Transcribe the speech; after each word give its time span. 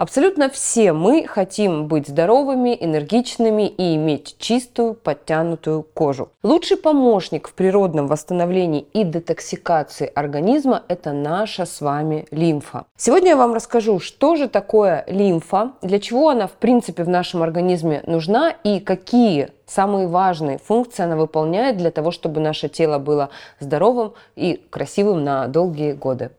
Абсолютно 0.00 0.48
все 0.48 0.94
мы 0.94 1.26
хотим 1.26 1.86
быть 1.86 2.08
здоровыми, 2.08 2.74
энергичными 2.80 3.68
и 3.68 3.96
иметь 3.96 4.34
чистую, 4.38 4.94
подтянутую 4.94 5.82
кожу. 5.82 6.30
Лучший 6.42 6.78
помощник 6.78 7.48
в 7.48 7.52
природном 7.52 8.06
восстановлении 8.06 8.86
и 8.94 9.04
детоксикации 9.04 10.10
организма– 10.14 10.84
это 10.88 11.12
наша 11.12 11.66
с 11.66 11.82
вами 11.82 12.24
лимфа. 12.30 12.86
Сегодня 12.96 13.32
я 13.32 13.36
вам 13.36 13.52
расскажу, 13.52 14.00
что 14.00 14.36
же 14.36 14.48
такое 14.48 15.04
лимфа, 15.06 15.72
для 15.82 16.00
чего 16.00 16.30
она 16.30 16.46
в 16.46 16.52
принципе 16.52 17.04
в 17.04 17.08
нашем 17.10 17.42
организме 17.42 18.02
нужна 18.06 18.54
и 18.64 18.80
какие 18.80 19.50
самые 19.66 20.06
важные 20.06 20.56
функции 20.56 21.02
она 21.02 21.16
выполняет 21.16 21.76
для 21.76 21.90
того, 21.90 22.10
чтобы 22.10 22.40
наше 22.40 22.70
тело 22.70 22.98
было 22.98 23.28
здоровым 23.58 24.14
и 24.34 24.64
красивым 24.70 25.24
на 25.24 25.46
долгие 25.46 25.92
годы. 25.92 26.30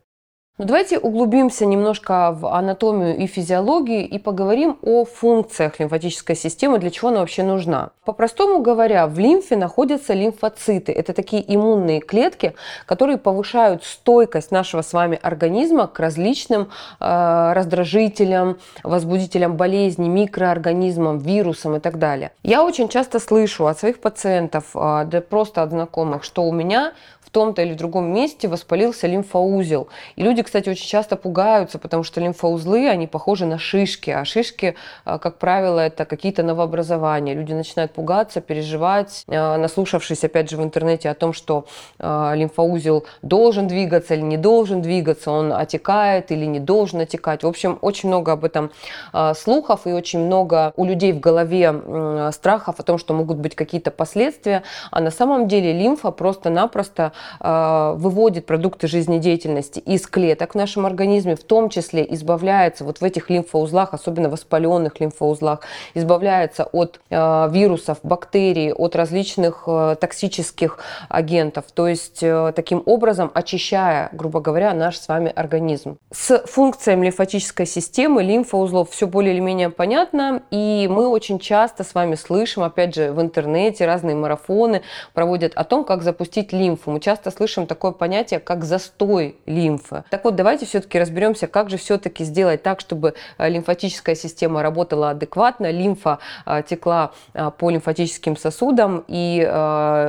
Но 0.58 0.64
ну, 0.64 0.68
давайте 0.68 0.98
углубимся 0.98 1.64
немножко 1.64 2.30
в 2.30 2.46
анатомию 2.46 3.16
и 3.16 3.26
физиологию 3.26 4.06
и 4.06 4.18
поговорим 4.18 4.76
о 4.82 5.06
функциях 5.06 5.80
лимфатической 5.80 6.36
системы, 6.36 6.78
для 6.78 6.90
чего 6.90 7.08
она 7.08 7.20
вообще 7.20 7.42
нужна. 7.42 7.92
По-простому 8.04 8.60
говоря, 8.60 9.06
в 9.06 9.18
лимфе 9.18 9.56
находятся 9.56 10.12
лимфоциты. 10.12 10.92
Это 10.92 11.14
такие 11.14 11.42
иммунные 11.54 12.00
клетки, 12.00 12.54
которые 12.84 13.16
повышают 13.16 13.82
стойкость 13.82 14.50
нашего 14.50 14.82
с 14.82 14.92
вами 14.92 15.18
организма 15.22 15.86
к 15.86 15.98
различным 15.98 16.68
э, 17.00 17.52
раздражителям, 17.54 18.58
возбудителям 18.84 19.56
болезней, 19.56 20.10
микроорганизмам, 20.10 21.16
вирусам 21.16 21.76
и 21.76 21.80
так 21.80 21.98
далее. 21.98 22.32
Я 22.42 22.62
очень 22.62 22.90
часто 22.90 23.20
слышу 23.20 23.68
от 23.68 23.78
своих 23.78 24.02
пациентов, 24.02 24.64
э, 24.74 25.04
да 25.06 25.22
просто 25.22 25.62
от 25.62 25.70
знакомых, 25.70 26.24
что 26.24 26.42
у 26.44 26.52
меня 26.52 26.92
том-то 27.32 27.62
или 27.62 27.72
в 27.72 27.76
другом 27.76 28.12
месте 28.12 28.46
воспалился 28.46 29.06
лимфоузел. 29.06 29.88
И 30.16 30.22
люди, 30.22 30.42
кстати, 30.42 30.68
очень 30.68 30.86
часто 30.86 31.16
пугаются, 31.16 31.78
потому 31.78 32.04
что 32.04 32.20
лимфоузлы, 32.20 32.88
они 32.88 33.06
похожи 33.06 33.46
на 33.46 33.58
шишки, 33.58 34.10
а 34.10 34.24
шишки, 34.24 34.76
а, 35.04 35.18
как 35.18 35.38
правило, 35.38 35.80
это 35.80 36.04
какие-то 36.04 36.42
новообразования. 36.42 37.34
Люди 37.34 37.52
начинают 37.52 37.92
пугаться, 37.92 38.40
переживать, 38.40 39.24
а, 39.28 39.56
наслушавшись, 39.56 40.24
опять 40.24 40.50
же, 40.50 40.56
в 40.56 40.62
интернете 40.62 41.08
о 41.08 41.14
том, 41.14 41.32
что 41.32 41.64
а, 41.98 42.34
лимфоузел 42.34 43.04
должен 43.22 43.66
двигаться 43.66 44.14
или 44.14 44.22
не 44.22 44.36
должен 44.36 44.82
двигаться, 44.82 45.30
он 45.30 45.52
отекает 45.52 46.30
или 46.30 46.44
не 46.44 46.60
должен 46.60 47.00
отекать. 47.00 47.42
В 47.42 47.48
общем, 47.48 47.78
очень 47.80 48.08
много 48.08 48.32
об 48.32 48.44
этом 48.44 48.70
слухов 49.34 49.86
и 49.86 49.92
очень 49.92 50.20
много 50.20 50.72
у 50.76 50.84
людей 50.84 51.12
в 51.12 51.20
голове 51.20 52.30
страхов 52.32 52.78
о 52.78 52.82
том, 52.82 52.98
что 52.98 53.14
могут 53.14 53.38
быть 53.38 53.54
какие-то 53.54 53.90
последствия. 53.90 54.62
А 54.90 55.00
на 55.00 55.10
самом 55.10 55.48
деле 55.48 55.72
лимфа 55.72 56.10
просто-напросто 56.10 57.12
выводит 57.40 58.46
продукты 58.46 58.86
жизнедеятельности 58.86 59.78
из 59.80 60.06
клеток 60.06 60.52
в 60.52 60.54
нашем 60.54 60.86
организме, 60.86 61.36
в 61.36 61.44
том 61.44 61.68
числе 61.68 62.06
избавляется 62.14 62.84
вот 62.84 63.00
в 63.00 63.04
этих 63.04 63.30
лимфоузлах, 63.30 63.94
особенно 63.94 64.28
воспаленных 64.28 65.00
лимфоузлах, 65.00 65.60
избавляется 65.94 66.64
от 66.64 67.00
э, 67.10 67.48
вирусов, 67.50 67.98
бактерий, 68.02 68.72
от 68.72 68.96
различных 68.96 69.64
э, 69.66 69.96
токсических 70.00 70.78
агентов, 71.08 71.64
то 71.74 71.88
есть 71.88 72.24
таким 72.54 72.82
образом 72.86 73.30
очищая, 73.34 74.08
грубо 74.12 74.40
говоря, 74.40 74.74
наш 74.74 74.98
с 74.98 75.08
вами 75.08 75.32
организм. 75.34 75.98
С 76.10 76.38
функциями 76.46 77.06
лимфатической 77.06 77.66
системы 77.66 78.22
лимфоузлов 78.22 78.90
все 78.90 79.06
более 79.06 79.34
или 79.34 79.40
менее 79.40 79.70
понятно, 79.70 80.42
и 80.50 80.88
мы 80.90 81.08
очень 81.08 81.38
часто 81.38 81.84
с 81.84 81.94
вами 81.94 82.14
слышим, 82.14 82.62
опять 82.62 82.94
же, 82.94 83.12
в 83.12 83.20
интернете 83.20 83.86
разные 83.86 84.16
марафоны 84.16 84.82
проводят 85.12 85.52
о 85.54 85.64
том, 85.64 85.84
как 85.84 86.02
запустить 86.02 86.52
лимфу. 86.52 86.90
Мы 86.90 87.00
часто 87.00 87.11
часто 87.12 87.30
слышим 87.30 87.66
такое 87.66 87.92
понятие, 87.92 88.40
как 88.40 88.64
застой 88.64 89.36
лимфы. 89.44 90.04
Так 90.08 90.24
вот, 90.24 90.34
давайте 90.34 90.64
все-таки 90.64 90.98
разберемся, 90.98 91.46
как 91.46 91.68
же 91.68 91.76
все-таки 91.76 92.24
сделать 92.24 92.62
так, 92.62 92.80
чтобы 92.80 93.12
э, 93.36 93.50
лимфатическая 93.50 94.14
система 94.14 94.62
работала 94.62 95.10
адекватно, 95.10 95.70
лимфа 95.70 96.20
э, 96.46 96.62
текла 96.66 97.10
э, 97.34 97.50
по 97.50 97.68
лимфатическим 97.68 98.38
сосудам, 98.38 99.04
и 99.08 99.42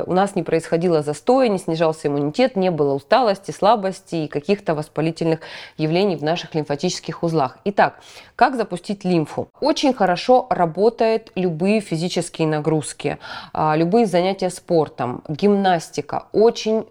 у 0.06 0.12
нас 0.12 0.34
не 0.34 0.42
происходило 0.42 1.02
застоя, 1.02 1.48
не 1.48 1.58
снижался 1.58 2.08
иммунитет, 2.08 2.56
не 2.56 2.70
было 2.70 2.94
усталости, 2.94 3.50
слабости 3.50 4.14
и 4.14 4.28
каких-то 4.28 4.74
воспалительных 4.74 5.40
явлений 5.76 6.16
в 6.16 6.22
наших 6.22 6.54
лимфатических 6.54 7.22
узлах. 7.22 7.58
Итак, 7.64 8.00
как 8.36 8.56
запустить 8.56 9.04
лимфу? 9.04 9.48
Очень 9.60 9.92
хорошо 9.92 10.46
работают 10.50 11.32
любые 11.34 11.80
физические 11.80 12.48
нагрузки, 12.48 13.18
любые 13.52 14.06
занятия 14.06 14.50
спортом, 14.50 15.22
гимнастика. 15.28 16.24
Очень 16.32 16.86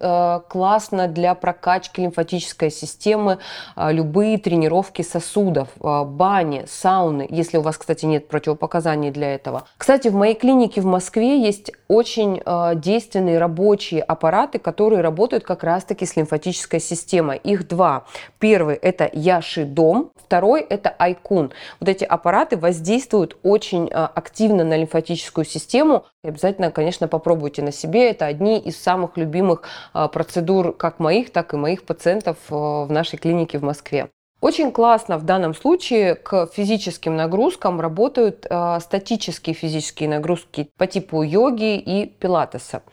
классно 0.50 1.08
для 1.08 1.36
прокачки 1.36 2.02
лимфатической 2.02 2.72
системы 2.72 3.40
э, 3.75 3.91
любые 3.91 4.38
тренировки 4.38 5.02
сосудов, 5.02 5.69
э, 5.81 6.03
бани, 6.03 6.66
сауны, 6.68 7.28
если 7.30 7.58
у 7.58 7.62
вас, 7.62 7.78
кстати, 7.78 8.06
нет 8.06 8.28
противопоказаний 8.28 9.12
для 9.12 9.34
этого. 9.34 9.64
Кстати, 9.78 10.08
в 10.08 10.16
моей 10.16 10.36
клинике 10.36 10.81
в 10.81 10.86
Москве 10.86 11.41
есть 11.41 11.72
очень 11.88 12.41
действенные 12.75 13.38
рабочие 13.38 14.02
аппараты, 14.02 14.59
которые 14.59 15.02
работают 15.02 15.44
как 15.44 15.64
раз-таки 15.64 16.06
с 16.06 16.16
лимфатической 16.16 16.80
системой. 16.80 17.38
Их 17.38 17.68
два. 17.68 18.06
Первый 18.40 18.75
это 18.75 19.09
Яши 19.14 19.66
Дом, 19.66 20.12
второй 20.16 20.62
это 20.62 20.90
Айкун. 20.90 21.52
Вот 21.80 21.90
эти 21.90 22.03
аппараты 22.03 22.58
воздействуют 22.58 23.38
очень 23.44 23.90
активно 23.90 24.64
на 24.64 24.75
лимфатическую 24.78 25.46
систему. 25.46 26.06
И 26.23 26.29
обязательно, 26.29 26.72
конечно, 26.72 27.09
попробуйте 27.09 27.61
на 27.61 27.73
себе. 27.73 28.09
Это 28.09 28.25
одни 28.25 28.57
из 28.57 28.81
самых 28.81 29.17
любимых 29.17 29.63
а, 29.91 30.07
процедур 30.07 30.72
как 30.72 31.00
моих, 31.00 31.34
так 31.34 31.53
и 31.53 31.57
моих 31.57 31.84
пациентов 31.84 32.38
а, 32.50 32.85
в 32.85 32.91
нашей 32.94 33.19
клинике 33.19 33.59
в 33.59 33.63
Москве. 33.63 34.09
Очень 34.39 34.72
классно 34.72 35.17
в 35.17 35.23
данном 35.23 35.53
случае 35.53 36.16
к 36.16 36.47
физическим 36.47 37.16
нагрузкам 37.16 37.79
работают 37.79 38.45
э, 38.50 38.79
статические 38.81 39.53
физические 39.53 40.09
нагрузки 40.09 40.69
по 40.78 40.85
типу 40.85 41.23
йоги 41.23 41.78
и 41.78 42.07
пилатеса. 42.07 42.84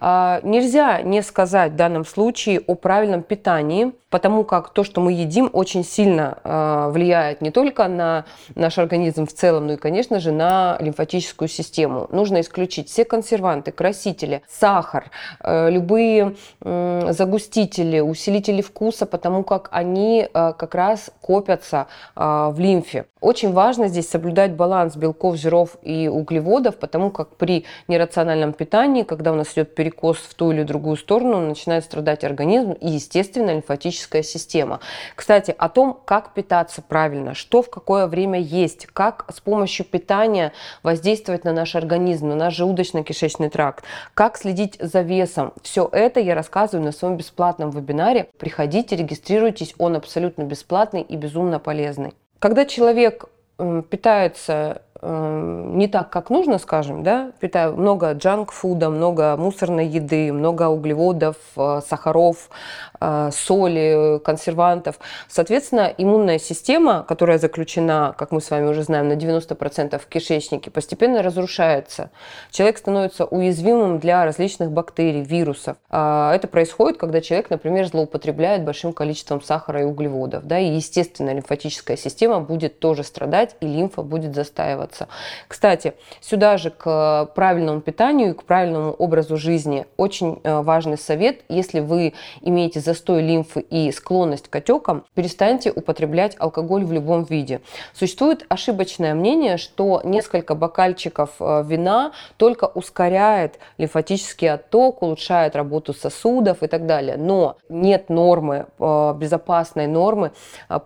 Э, 0.00 0.38
нельзя 0.44 1.02
не 1.02 1.22
сказать 1.22 1.72
в 1.72 1.74
данном 1.74 2.04
случае 2.04 2.60
о 2.60 2.76
правильном 2.76 3.24
питании, 3.24 3.92
потому 4.10 4.44
как 4.44 4.70
то, 4.70 4.84
что 4.84 5.00
мы 5.00 5.12
едим, 5.12 5.48
очень 5.52 5.84
сильно 5.84 6.38
э, 6.44 6.90
влияет 6.90 7.40
не 7.40 7.50
только 7.50 7.88
на 7.88 8.24
наш 8.54 8.78
организм 8.78 9.26
в 9.26 9.32
целом, 9.32 9.66
но 9.66 9.74
и, 9.74 9.76
конечно 9.76 10.20
же, 10.20 10.32
на 10.32 10.76
лимфатическую 10.80 11.48
систему. 11.48 12.08
Нужно 12.10 12.40
исключить 12.40 12.88
все 12.88 13.04
консерванты, 13.04 13.72
красители, 13.72 14.42
сахар, 14.48 15.10
э, 15.42 15.70
любые 15.70 16.36
э, 16.60 17.12
загустители, 17.12 18.00
усилители 18.00 18.62
вкуса, 18.62 19.06
потому 19.06 19.44
как 19.44 19.68
они 19.72 20.28
э, 20.32 20.52
как 20.58 20.74
раз 20.74 21.10
копятся 21.20 21.86
а, 22.16 22.50
в 22.50 22.58
лимфе. 22.58 23.06
Очень 23.20 23.52
важно 23.52 23.88
здесь 23.88 24.08
соблюдать 24.08 24.52
баланс 24.52 24.96
белков, 24.96 25.36
жиров 25.36 25.76
и 25.82 26.08
углеводов, 26.08 26.76
потому 26.76 27.10
как 27.10 27.36
при 27.36 27.66
нерациональном 27.86 28.54
питании, 28.54 29.02
когда 29.02 29.32
у 29.32 29.34
нас 29.34 29.52
идет 29.52 29.74
перекос 29.74 30.16
в 30.16 30.34
ту 30.34 30.52
или 30.52 30.62
другую 30.62 30.96
сторону, 30.96 31.38
начинает 31.40 31.84
страдать 31.84 32.24
организм 32.24 32.72
и, 32.72 32.88
естественно, 32.88 33.50
лимфатическая 33.50 34.22
система. 34.22 34.80
Кстати, 35.16 35.54
о 35.56 35.68
том, 35.68 36.00
как 36.06 36.32
питаться 36.32 36.80
правильно, 36.80 37.34
что 37.34 37.60
в 37.60 37.68
какое 37.68 38.06
время 38.06 38.40
есть, 38.40 38.86
как 38.86 39.26
с 39.30 39.40
помощью 39.40 39.84
питания 39.84 40.52
воздействовать 40.82 41.44
на 41.44 41.52
наш 41.52 41.74
организм, 41.74 42.28
на 42.28 42.36
наш 42.36 42.58
желудочно-кишечный 42.58 43.50
тракт, 43.50 43.84
как 44.14 44.38
следить 44.38 44.78
за 44.80 45.02
весом. 45.02 45.52
Все 45.62 45.86
это 45.92 46.20
я 46.20 46.34
рассказываю 46.34 46.86
на 46.86 46.92
своем 46.92 47.18
бесплатном 47.18 47.70
вебинаре. 47.70 48.30
Приходите, 48.38 48.96
регистрируйтесь, 48.96 49.74
он 49.76 49.96
абсолютно 49.96 50.44
бесплатный 50.44 51.02
и 51.02 51.16
безумно 51.16 51.58
полезный. 51.58 52.14
Когда 52.40 52.64
человек 52.64 53.26
питается 53.90 54.82
не 55.02 55.88
так, 55.88 56.10
как 56.10 56.28
нужно, 56.28 56.58
скажем, 56.58 57.02
да, 57.02 57.32
питаю 57.40 57.74
много 57.74 58.12
джанк-фуда, 58.12 58.90
много 58.90 59.36
мусорной 59.38 59.86
еды, 59.86 60.30
много 60.30 60.68
углеводов, 60.68 61.36
э, 61.56 61.80
сахаров, 61.86 62.50
соли, 63.32 64.20
консервантов. 64.24 64.98
Соответственно, 65.28 65.92
иммунная 65.96 66.38
система, 66.38 67.04
которая 67.06 67.38
заключена, 67.38 68.14
как 68.18 68.30
мы 68.30 68.40
с 68.40 68.50
вами 68.50 68.66
уже 68.66 68.82
знаем, 68.82 69.08
на 69.08 69.14
90% 69.14 69.98
в 69.98 70.06
кишечнике, 70.06 70.70
постепенно 70.70 71.22
разрушается. 71.22 72.10
Человек 72.50 72.78
становится 72.78 73.24
уязвимым 73.24 73.98
для 73.98 74.24
различных 74.24 74.70
бактерий, 74.70 75.22
вирусов. 75.22 75.76
А 75.90 76.34
это 76.34 76.48
происходит, 76.48 76.98
когда 76.98 77.20
человек, 77.20 77.50
например, 77.50 77.86
злоупотребляет 77.86 78.64
большим 78.64 78.92
количеством 78.92 79.42
сахара 79.42 79.80
и 79.80 79.84
углеводов. 79.84 80.46
Да, 80.46 80.58
и, 80.58 80.66
естественно, 80.66 81.32
лимфатическая 81.32 81.96
система 81.96 82.40
будет 82.40 82.80
тоже 82.80 83.04
страдать, 83.04 83.56
и 83.60 83.66
лимфа 83.66 84.02
будет 84.02 84.34
застаиваться. 84.34 85.08
Кстати, 85.48 85.94
сюда 86.20 86.56
же 86.56 86.70
к 86.70 87.30
правильному 87.34 87.80
питанию 87.80 88.30
и 88.30 88.34
к 88.34 88.44
правильному 88.44 88.92
образу 88.92 89.36
жизни 89.36 89.86
очень 89.96 90.40
э, 90.42 90.60
важный 90.60 90.98
совет, 90.98 91.40
если 91.48 91.80
вы 91.80 92.14
имеете 92.40 92.80
застой 92.90 93.22
лимфы 93.22 93.60
и 93.60 93.92
склонность 93.92 94.48
к 94.48 94.56
отекам, 94.56 95.04
перестаньте 95.14 95.70
употреблять 95.70 96.34
алкоголь 96.38 96.84
в 96.84 96.92
любом 96.92 97.22
виде. 97.22 97.60
Существует 97.94 98.44
ошибочное 98.48 99.14
мнение, 99.14 99.58
что 99.58 100.00
несколько 100.02 100.56
бокальчиков 100.56 101.30
э, 101.38 101.62
вина 101.64 102.10
только 102.36 102.64
ускоряет 102.64 103.60
лимфатический 103.78 104.50
отток, 104.50 105.02
улучшает 105.02 105.54
работу 105.54 105.94
сосудов 105.94 106.64
и 106.64 106.66
так 106.66 106.86
далее. 106.86 107.16
Но 107.16 107.56
нет 107.68 108.08
нормы, 108.08 108.66
э, 108.78 109.14
безопасной 109.16 109.86
нормы 109.86 110.32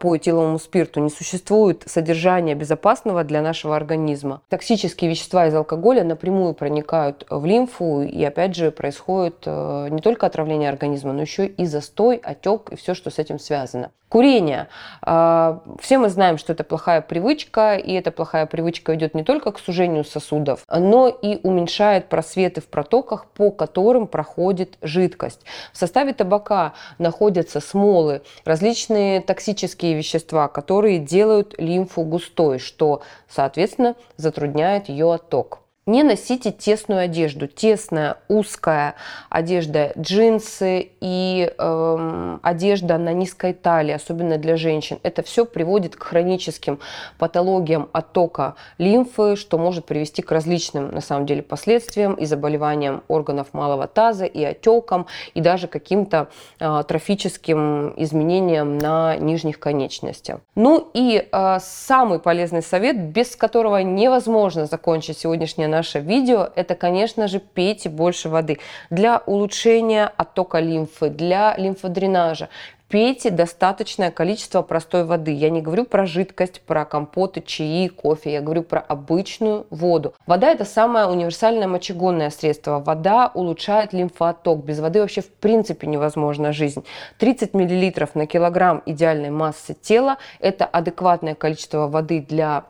по 0.01 0.17
этиловому 0.17 0.59
спирту. 0.59 1.01
Не 1.01 1.11
существует 1.11 1.85
содержания 1.87 2.55
безопасного 2.55 3.25
для 3.25 3.41
нашего 3.41 3.77
организма. 3.77 4.43
Токсические 4.51 5.09
вещества 5.09 5.47
из 5.47 5.55
алкоголя 5.55 6.05
напрямую 6.05 6.53
проникают 6.53 7.27
в 7.31 7.47
лимфу 7.47 8.03
и 8.03 8.23
опять 8.23 8.55
же 8.55 8.71
происходит 8.71 9.37
э, 9.47 9.89
не 9.91 10.03
только 10.03 10.27
отравление 10.27 10.69
организма, 10.69 11.15
но 11.15 11.23
еще 11.23 11.47
и 11.47 11.65
застой, 11.65 11.94
отек 12.01 12.71
и 12.71 12.77
все, 12.77 12.95
что 12.95 13.11
с 13.11 13.19
этим 13.19 13.39
связано. 13.39 13.91
Курение. 14.09 14.69
А, 15.03 15.61
все 15.81 15.99
мы 15.99 16.09
знаем, 16.09 16.39
что 16.39 16.53
это 16.53 16.63
плохая 16.63 17.01
привычка, 17.01 17.75
и 17.75 17.93
эта 17.95 18.13
плохая 18.13 18.47
привычка 18.47 18.95
идет 18.95 19.15
не 19.15 19.25
только 19.25 19.51
к 19.51 19.59
сужению 19.59 20.05
сосудов, 20.05 20.65
но 20.69 21.09
и 21.09 21.41
уменьшает 21.43 22.09
просветы 22.09 22.61
в 22.61 22.67
протоках, 22.67 23.27
по 23.27 23.51
которым 23.51 24.07
проходит 24.07 24.79
жидкость. 24.83 25.41
В 25.73 25.79
составе 25.79 26.13
табака 26.13 26.75
находятся 26.99 27.59
смолы, 27.59 28.23
различные 28.45 29.21
токсические 29.21 29.95
вещества, 29.95 30.47
которые 30.47 30.99
делают 31.01 31.59
лимфу 31.59 32.03
густой, 32.03 32.61
что, 32.61 33.03
соответственно, 33.29 33.97
затрудняет 34.17 34.89
ее 34.89 35.13
отток. 35.13 35.64
Не 35.87 36.03
носите 36.03 36.51
тесную 36.51 37.03
одежду. 37.03 37.47
Тесная, 37.47 38.17
узкая 38.29 38.95
одежда, 39.29 39.93
джинсы 39.99 40.93
и 41.03 41.53
э, 41.59 42.39
одежда 42.43 42.97
на 42.97 43.13
низкой 43.13 43.53
талии, 43.53 43.93
особенно 43.93 44.39
для 44.39 44.57
женщин. 44.57 44.99
Это 45.03 45.23
все 45.23 45.45
приводит 45.45 45.95
к 45.95 46.03
хроническим 46.03 46.79
патологиям 47.19 47.91
оттока 47.93 48.55
лимфы, 48.79 49.37
что 49.37 49.59
может 49.59 49.85
привести 49.85 50.23
к 50.23 50.33
различным, 50.33 50.91
на 50.91 51.03
самом 51.03 51.27
деле, 51.27 51.43
последствиям 51.43 52.15
и 52.15 52.25
заболеваниям 52.25 53.03
органов 53.09 53.49
малого 53.53 53.87
таза, 53.87 54.25
и 54.25 54.43
отекам, 54.43 55.07
и 55.35 55.43
даже 55.43 55.69
каким-то 55.69 56.29
э, 56.61 56.83
трофическим 56.89 57.93
изменениям 57.99 58.79
на 58.79 59.17
нижних 59.17 59.59
конечностях. 59.59 60.41
Ну 60.55 60.89
и 60.95 61.29
э, 61.31 61.59
самый 61.61 62.21
полезный 62.21 62.63
совет, 62.63 62.99
без 62.99 63.37
которого 63.37 63.83
невозможно 63.83 64.65
закончить 64.65 65.19
сегодняшнее 65.19 65.74
наше 65.75 66.01
видео, 66.01 66.49
это, 66.55 66.75
конечно 66.75 67.29
же, 67.29 67.41
пейте 67.41 67.89
больше 67.89 68.29
воды 68.29 68.59
для 68.91 69.23
улучшения 69.27 70.11
оттока 70.17 70.61
лимфы, 70.61 71.11
для 71.11 71.55
лимфодренажа. 71.57 72.49
Пейте 72.89 73.31
достаточное 73.31 74.13
количество 74.13 74.63
простой 74.63 75.05
воды. 75.05 75.33
Я 75.33 75.51
не 75.51 75.61
говорю 75.61 75.85
про 75.85 76.07
жидкость, 76.07 76.61
про 76.61 76.85
компоты, 76.85 77.41
чаи, 77.41 77.89
кофе. 77.89 78.35
Я 78.35 78.41
говорю 78.41 78.63
про 78.63 78.79
обычную 78.79 79.67
воду. 79.71 80.15
Вода– 80.27 80.51
это 80.53 80.65
самое 80.65 81.07
универсальное 81.07 81.67
мочегонное 81.67 82.31
средство. 82.31 82.79
Вода 82.79 83.33
улучшает 83.35 83.93
лимфоотток. 83.93 84.65
Без 84.65 84.79
воды 84.79 85.01
вообще 85.01 85.23
в 85.23 85.31
принципе 85.31 85.89
невозможна 85.89 86.53
жизнь. 86.53 86.85
30 87.19 87.55
мл 87.55 88.09
на 88.15 88.27
килограмм 88.27 88.81
идеальной 88.87 89.31
массы 89.31 89.75
тела– 89.75 90.19
это 90.39 90.65
адекватное 90.65 91.35
количество 91.35 91.89
воды 91.89 92.21
для 92.21 92.65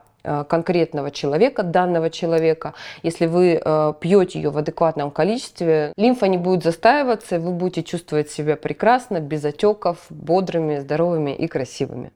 конкретного 0.47 1.11
человека, 1.11 1.63
данного 1.63 2.09
человека. 2.09 2.73
Если 3.03 3.25
вы 3.25 3.61
э, 3.63 3.93
пьете 3.99 4.39
ее 4.39 4.49
в 4.49 4.57
адекватном 4.57 5.11
количестве, 5.11 5.93
лимфа 5.97 6.27
не 6.27 6.37
будет 6.37 6.63
застаиваться, 6.63 7.39
вы 7.39 7.51
будете 7.51 7.83
чувствовать 7.83 8.29
себя 8.31 8.55
прекрасно, 8.55 9.19
без 9.19 9.45
отеков, 9.45 10.05
бодрыми, 10.09 10.79
здоровыми 10.79 11.35
и 11.35 11.47
красивыми. 11.47 12.11